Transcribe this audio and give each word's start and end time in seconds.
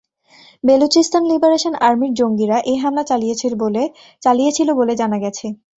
Balochistan 0.63 1.23
liberation 1.31 1.73
আর্মির 1.87 2.13
জঙ্গিরা 2.19 2.57
এ 2.63 2.75
হামলা 2.83 3.03
চালিয়েছিল 4.23 4.69
বলে 4.73 4.93
জানা 5.01 5.17
গেছে। 5.23 5.45